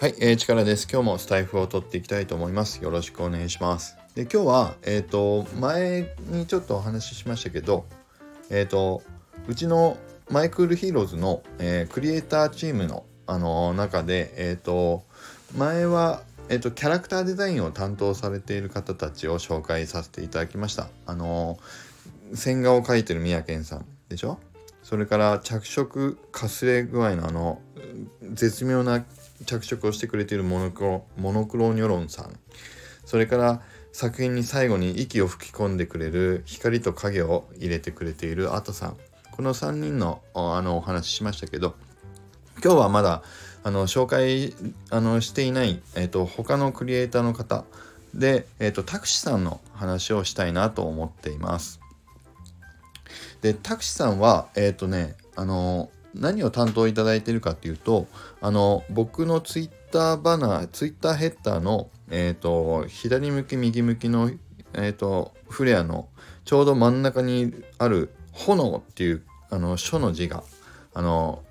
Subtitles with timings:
[0.00, 0.88] はい、えー、力です。
[0.90, 2.82] 今日もスタエフを取っていきたいと思います。
[2.82, 3.98] よろしくお願いします。
[4.14, 7.84] で、今日は、えっ、ー、と、前にちょっとお話ししましたけど、
[8.48, 9.02] えっ、ー、と、
[9.46, 9.98] うちの
[10.30, 15.04] マイクールヒーローズの、えー、クリエイターチームの、あの中で、えっ、と、
[15.54, 20.88] 前は、えっ、と、キャラクターデザインを担当されている方たちを紹介させていただきました。
[21.04, 21.58] あの
[22.32, 24.38] 線画を描いてる宮健さんでしょ？
[24.82, 27.60] それから着色かすれ具合のあの
[28.32, 29.04] 絶妙な
[29.46, 32.38] 着色をしてくれているモノクロモノクロニョロンさん
[33.04, 33.62] それから
[33.92, 38.96] 作品に最後に息を吹き込んでくれる光と影を入れてくれているアトさん
[39.32, 41.74] この3人のあのお話ししましたけど
[42.62, 43.22] 今日はまだ
[43.62, 44.54] あの紹介
[44.90, 47.64] あのしていない、えーと、他のクリエイターの方
[48.14, 51.80] で、えーと、タクシさんの話をしたいなと思っています。
[53.42, 58.06] でタクシさんはえっ、ー、とねあの何を担当いただいているかっていうと
[58.40, 64.30] あの僕のツイッターバナーツイッターヘッダーの、えーと、左向き右向きの、
[64.74, 66.08] えーと、フレアの
[66.44, 70.42] ちょうど真ん中にある「炎」っていうあの書の字が
[70.94, 71.42] あの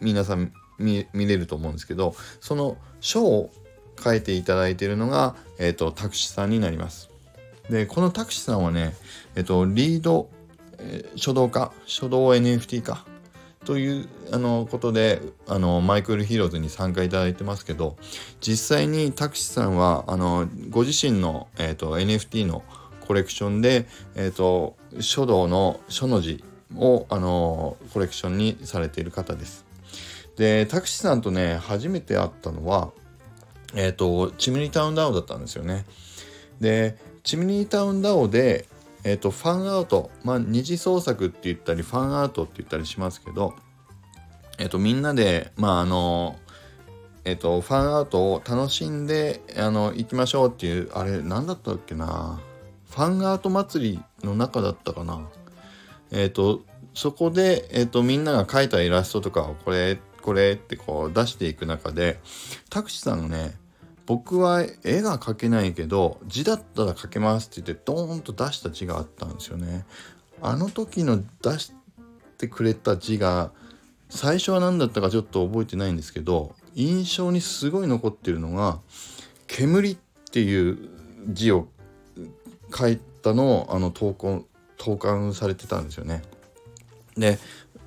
[0.00, 3.50] 皆さん見れると思うんですけどその書を
[4.02, 7.10] 書いていただいているのが、えーと、タクシーさんになります。
[7.68, 8.94] でこのタクシーさんはね、
[9.34, 10.30] えっ、ー、とリード、
[10.78, 13.04] えー、書道家書道 NFT か
[13.68, 17.98] というあのことであのマイクルヒーローズに参加いただいてますけど
[18.40, 22.62] 実際にタクシさんはあのご自身の、えーと、NFT の
[23.06, 26.42] コレクションで、えーと、書道の書の字
[26.76, 29.66] をあのコレクションにされている方です。
[30.38, 32.92] でタクシさんとね初めて会ったのは
[33.74, 35.84] えっ、ー、とチムニータウンダウだったんですよね。
[36.58, 38.66] でチムニータウンダオで
[39.08, 43.54] えっ、ー、と、ファンアート、まあ、二次創作って言ったり、ファンアートって言ったりしますけど、
[44.58, 46.38] えっ、ー、と、みんなで、まあ、あの、
[47.24, 52.38] えっ、ー、と、ファンアートを楽しんで、あの、行きましょうっていう、あれ、何だったっけな。
[52.90, 55.26] ファンアート祭りの中だったかな。
[56.10, 56.60] えっ、と、
[56.92, 62.20] そこで、えっ、と、みんなが描いたイラストとかを、これ、これってこう出していく中で、
[62.68, 63.54] タクシーさんがね、
[64.08, 69.84] 僕は絵が描けないけど字だったら描けますって言ってドーンと出した字があったんですよね。
[70.40, 71.74] あの時の出し
[72.38, 73.50] てくれた字が
[74.08, 78.80] 最初は何だったかちょっと覚えてないんですけど印象にすごい残ってるのが
[79.46, 79.98] 「煙」っ
[80.30, 80.78] ていう
[81.28, 81.68] 字を
[82.74, 84.46] 書いたのをあの投稿
[84.78, 86.22] 投函されてたんですよね。
[87.18, 87.38] で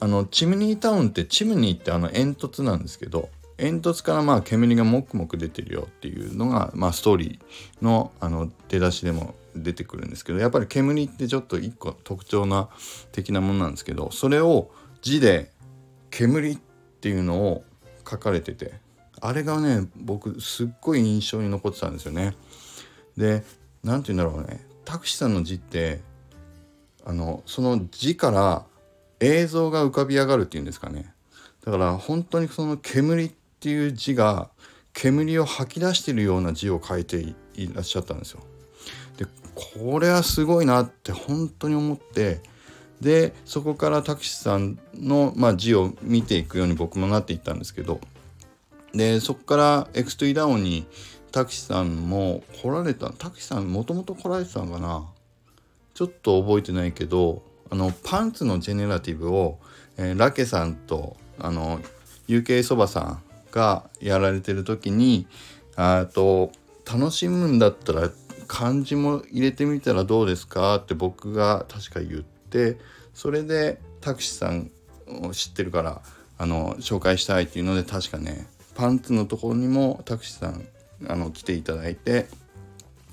[0.00, 3.28] あのチムニータウンってチムニーってあの煙突なんですけど
[3.58, 12.68] 煙突からまあ煙がもくもく出てるよっていうのが、まあ、ストーリーのあの出だしでも出てくるんですけどやっぱり煙ってちょっと一個特徴な
[13.12, 15.50] 的なものなんですけどそれを字で
[16.10, 16.58] 「煙」っ
[17.00, 17.64] ていうのを
[18.08, 18.74] 書かれてて
[19.20, 22.36] あれがね僕すっごい印象に残ってたんですよね。
[23.16, 23.44] で
[23.82, 26.00] 何て言うんだろうねタクシーさんの字って
[27.04, 28.66] あのその字から
[29.20, 31.12] 映像が浮かび上がるっていうんですかね
[31.64, 33.32] だから本当にその煙っ
[33.66, 34.48] ていう字が
[34.92, 38.40] 煙を吐き出してるような字を書いていらっしゃったんですよ。
[39.16, 42.40] でこれはすごいなって本当に思って
[43.00, 48.00] でそこからタクシーさんの、まあ、字を見ていくように僕もなっていったんですけど
[48.94, 50.86] でそこから X2E ダウンに
[51.32, 55.06] タクシーさんも来られたタクシーさんもともと来られてたのかな？
[55.94, 59.58] ちょっと覚えてないけどあのパンツのジェネラティブを、
[59.96, 61.80] えー、ラケさんとあの
[62.28, 63.25] UK そばさん
[63.56, 65.26] がやられてる時に
[65.76, 66.52] あと
[66.84, 68.10] 楽しむんだったら
[68.46, 70.76] 漢字も入れてみたらどうですか？
[70.76, 72.78] って僕が確か言って
[73.14, 74.70] それでタクシーさん
[75.26, 76.02] を知ってるから
[76.38, 80.68] あの紹介したいっていうので確かねパンツのところにもタクシーさん
[81.08, 82.28] あの来ていただいて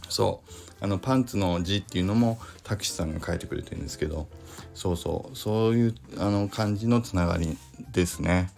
[0.09, 4.27] そうあのパンツの字っていうのもタクシーさんが書いてくれてるんですけど
[4.73, 7.57] そうそうそういうあの感じのつながり
[7.93, 8.51] ですね。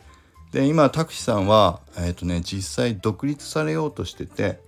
[0.52, 4.60] で今タクシさんは、えーとね、実際独立されようとしてて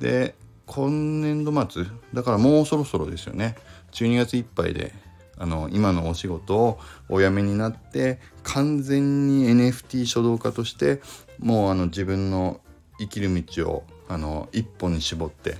[0.00, 0.34] で
[0.66, 1.84] 今年度末
[2.14, 3.56] だからもうそろそろですよね。
[3.92, 4.92] 12月いっぱいで
[5.36, 6.78] あの今のお仕事を
[7.08, 11.00] お辞めになって完全に NFT 書道家として
[11.38, 12.60] もうあの自分の
[13.00, 15.56] 生きる道をあの一本に絞って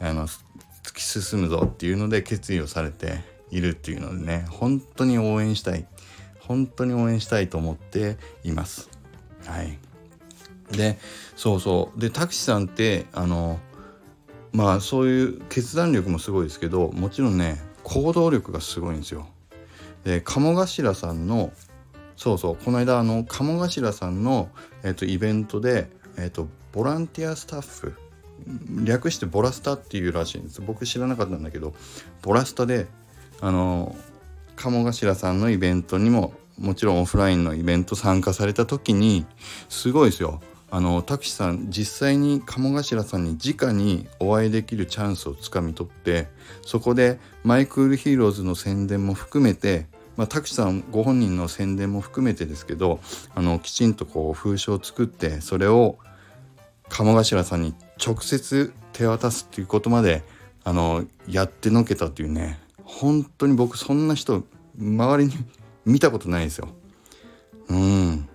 [0.00, 3.18] あの突き進むぞっていうので決意をされて
[3.50, 5.86] いるっていうのでね本当に応援したい。
[6.46, 8.93] 本当に応援したいと思っています。
[9.46, 9.78] はい。
[10.70, 10.98] で
[11.36, 12.00] そうそう。
[12.00, 13.60] でタクシーさんってあの
[14.52, 19.26] まあそういう決断力もすごいですけどもちろんね行動力がすごいんですよ。
[20.04, 21.52] で鴨頭さんの
[22.16, 22.56] そうそう。
[22.56, 24.48] この間あの鴨頭さんの、
[24.82, 27.94] えっと、イベントでえーと、ボランティアスタッフ
[28.84, 30.60] 略してボラスタっていうらしいんです。
[30.60, 31.74] 僕知らなかったんだけど
[32.22, 32.86] ボラスタで
[33.40, 33.96] あの
[34.56, 39.26] 鴨頭さんのイベントにももちろんオフラインのイベント参加された時に
[39.68, 40.40] すごいですよ。
[40.70, 46.26] あのタクシーさん実際に鴨頭さんに直にお会いできるチャンスをつかみ取って
[46.62, 49.86] そこでマイクールヒーローズの宣伝も含めて
[50.16, 53.00] まあ、タクシーさんご本人の宣伝も含めてですけど
[53.34, 55.98] あのきちんとこう封書を作ってそれを
[56.88, 57.74] 鴨頭さんに
[58.04, 60.22] 直接手渡すっていうことまで
[60.62, 64.44] あのやってのけたっていうね本当に僕そんな人
[64.78, 65.34] 周りに
[65.84, 66.68] 見たことないですよ。
[67.68, 68.28] うん。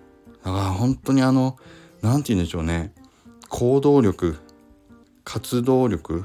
[0.44, 1.56] だから本当にあの
[2.02, 2.92] 何て言うんでしょうね。
[3.48, 4.38] 行動力
[5.24, 6.24] 活動力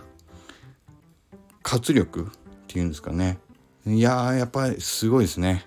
[1.63, 3.39] 活力っていうんですかね。
[3.85, 5.65] いややっぱりすごいですね。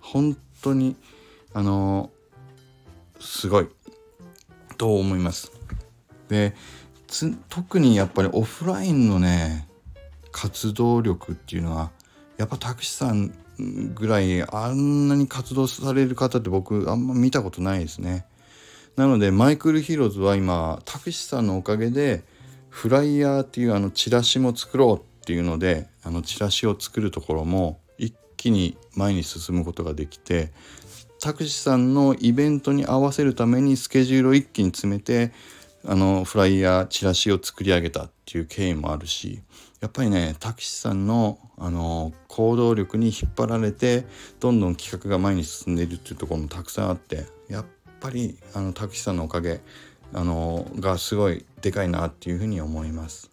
[0.00, 0.96] 本当に
[1.52, 2.10] あの
[3.18, 3.68] すごい。
[4.80, 5.52] と思います。
[6.28, 6.54] で
[7.50, 9.68] 特にやっぱりオフラインのね
[10.32, 11.90] 活動力っていうのは
[12.38, 13.34] やっぱタクシーさん
[13.94, 18.26] ぐらいあんなに活動される方って僕あんま見たことないですね。
[18.96, 22.22] なのでマイクルヒーローズは今タクシさんのおかげで
[22.68, 30.52] フライヤーっていうあのチラシも作ろうっていうのであのチラシを作るところも一気に前に進むことができて
[31.20, 35.32] タクシーさんのイベントに合わせるためにスケジュールを一気に詰めて
[35.84, 39.42] あのフライヤーチラシを作り上げたっていう経緯もあるし
[39.80, 44.04] やっぱりねタクシさんのあの行動力に引っ張られて
[44.40, 47.66] どんどん企画が前に進んでいるっていうところもたくさんあってやっ
[48.00, 49.60] ぱりあのタクシさんのおかげ
[50.12, 53.30] あのがすごいでかいなっていうふうに思います。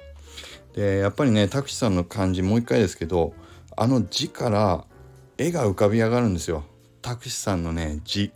[0.73, 3.33] でやっぱりねタクシさんの漢字もう一回ですけど
[3.75, 4.85] あの字から
[5.37, 6.63] 絵が浮かび上がるんですよ。
[7.01, 8.31] タクシさんのね字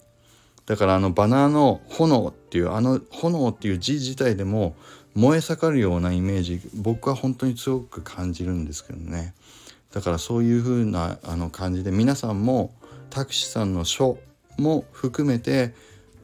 [0.65, 4.75] だからあのバナーの炎っていうあの炎っていう字自体でも
[5.15, 9.33] 燃え盛るようなイメージ僕は本当に強く感じるんですけどね
[9.93, 12.73] だからそういう風なあな感じで皆さんも
[13.09, 14.17] タクシーさんの書
[14.57, 15.73] も含めて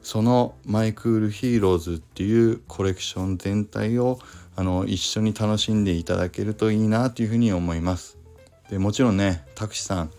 [0.02, 4.18] そのマイクールヒーローズっていうコレクション全体を
[4.54, 8.18] あの一緒に楽しんでいただけるといいなというふうに思います。
[8.70, 10.10] でもちろんねタクシーさん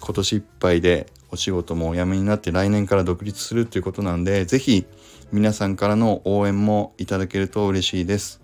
[0.00, 4.86] 今年いっぱいでお仕事もお辞めになって来年から独立するということなんで是非
[5.32, 8.40] 皆さんからの応援もいただけると嬉しいです。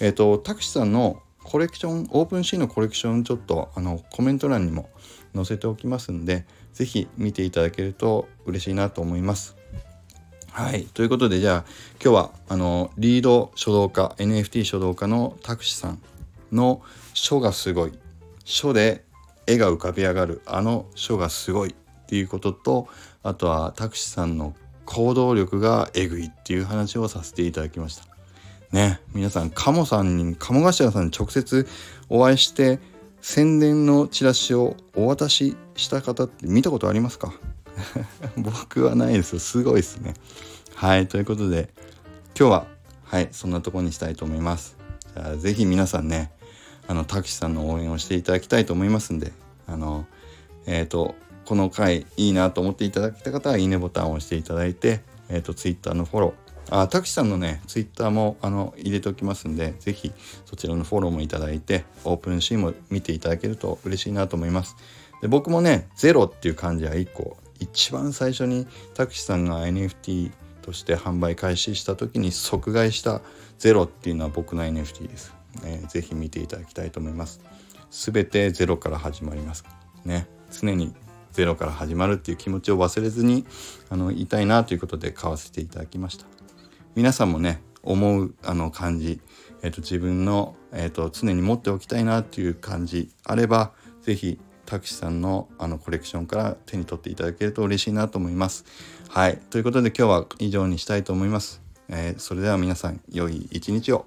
[0.00, 4.88] えっ、ー、と、タクシさんのコレクション、 OpenSea のコレクションちょっとあのコメント欄にも
[5.34, 9.56] 載せておきますんで、是非見ていただけると嬉しいなと思います。
[10.50, 10.86] はい。
[10.86, 11.64] ということで、じゃあ、
[12.02, 16.00] 今日は、あの、リード書道家、NFT 書道家のタクシさん
[16.52, 16.82] の
[17.12, 17.92] 書がすごい。
[18.44, 19.04] 書で
[19.46, 21.74] 絵が浮かび上がる、あの書がすごい
[22.04, 22.88] っていうことと、
[23.22, 24.54] あとはタクシさんの
[24.84, 28.04] 行動力がえぐいっていう話をさせていただきました。
[28.72, 31.66] ね、皆さん、鴨さんに、鴨頭さんに直接
[32.08, 32.78] お会いして、
[33.22, 37.32] 宣伝のチラシをお渡しした方って見たことありますか？
[38.36, 40.14] 僕はないですすごいですね。
[40.74, 41.70] はい、ということで、
[42.38, 42.66] 今日は、
[43.04, 44.76] はい、そんなとこにしたいと思います。
[45.14, 46.32] じゃあ、ぜひ皆さんね、
[46.86, 49.32] あの、タクシーさんの応援をしていただきたいと思いますんで、
[49.66, 50.06] あの、
[50.66, 60.12] えっ、ー、と、この回いいなと思っていただけた方はいいねボタンを押していただいて、えっ、ー、と、Twitter のフォロー、あ、タクシさんのね、Twitter もあの入れておきますんで、是非
[60.46, 64.76] そちらのフォローもいただいて、オープンシーンも見ていただけると嬉しいなと思います。
[65.20, 70.32] で僕もね、ゼロっていう漢字は1個、一番最初にタクシさんが NFT
[70.62, 73.20] として販売開始した時に即買いした
[73.58, 75.34] ゼロっていうのは僕の NFT です。
[75.62, 77.40] ね、ぜひ見ていただきたいと思います。
[77.90, 79.64] すべてゼロから始まります。
[80.04, 80.94] ね、常に
[81.34, 83.44] ゼロから始まるっていう気持ちを忘れずに
[83.90, 86.26] あの言いたいなということで買わせていただきました
[86.94, 89.20] 皆さんもね思うあの感じ、
[89.62, 93.72] えーと、自分の、えーと、常に持っておきたいなっていう感じあれば
[94.02, 98.64] 是非タクシさんのあのコレクションから手に取っていただけると嬉しいなと思います。
[99.08, 99.36] はい。
[99.50, 101.60] ということで今日は以上にしたいと思います。
[101.88, 104.06] えー、それでは皆さん良い一日を。